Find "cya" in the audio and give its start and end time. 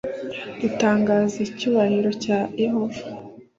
2.23-2.39